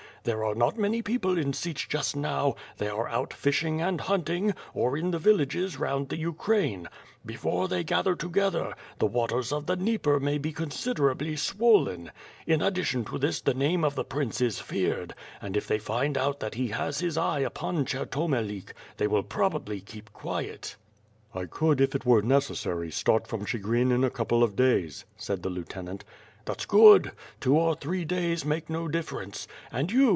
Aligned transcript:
There 0.23 0.43
are 0.43 0.53
not 0.53 0.77
many 0.77 1.01
people 1.01 1.35
in 1.35 1.51
Sich 1.51 1.89
just 1.89 2.15
now; 2.15 2.53
they 2.77 2.89
are 2.89 3.09
out 3.09 3.33
fishing 3.33 3.81
and 3.81 3.99
hunting, 3.99 4.53
or 4.71 4.95
in 4.95 5.09
the 5.09 5.17
villages 5.17 5.77
round 5.79 6.01
about 6.01 6.09
the 6.09 6.17
Ukraine. 6.19 6.87
Before 7.25 7.67
they 7.67 7.83
gather 7.83 8.13
together, 8.13 8.75
the 8.99 9.07
waters 9.07 9.51
of 9.51 9.65
the 9.65 9.75
Dnieper 9.75 10.19
may 10.19 10.37
be 10.37 10.51
considerably 10.53 11.35
swollen. 11.35 12.11
In 12.45 12.61
ad 12.61 12.75
dition 12.75 13.03
to 13.09 13.17
this 13.17 13.41
the 13.41 13.55
name 13.55 13.83
of 13.83 13.95
the 13.95 14.03
Prince 14.05 14.41
is 14.41 14.59
feared, 14.59 15.15
and 15.41 15.57
if 15.57 15.67
they 15.67 15.79
find 15.79 16.15
out 16.19 16.39
that 16.39 16.53
he 16.53 16.67
has 16.67 16.99
his 16.99 17.17
eye 17.17 17.39
upon 17.39 17.83
Chertomelik 17.83 18.75
they 18.97 19.07
will 19.07 19.23
prob 19.23 19.55
ably 19.55 19.81
keep 19.81 20.13
quiet.'' 20.13 20.75
"I 21.33 21.45
could, 21.45 21.81
if 21.81 21.95
it 21.95 22.05
were 22.05 22.21
necessary, 22.21 22.91
start 22.91 23.25
from 23.25 23.43
Chigrin 23.47 23.91
in 23.91 24.03
a 24.03 24.11
couple 24.11 24.43
of 24.43 24.55
days," 24.55 25.03
said 25.17 25.41
the 25.41 25.49
lieutenant. 25.49 26.05
"That's 26.45 26.65
good. 26.67 27.11
Two 27.39 27.57
or 27.57 27.73
three 27.75 28.03
days 28.05 28.43
make 28.45 28.67
no 28.69 28.87
difference. 28.87 29.47
And 29.71 29.91
you. 29.91 30.09